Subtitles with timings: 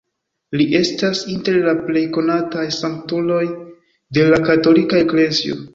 [0.61, 3.45] Li estas inter la plej konataj sanktuloj
[4.19, 5.67] de la katolika eklezio.